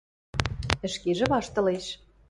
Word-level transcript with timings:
Ӹшкежӹ 0.85 1.25
ваштылеш. 1.31 1.85